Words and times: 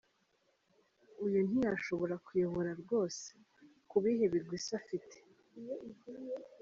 Uyu 1.25 1.39
ntiyashobora 1.47 2.15
kuyobora 2.25 2.71
rwose, 2.81 3.29
kubihe 3.89 4.23
bigwi 4.33 4.57
se 4.65 4.71
afite. 4.81 5.17